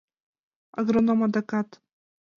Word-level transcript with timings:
Агроном 0.79 1.19
адакат: 1.27 1.69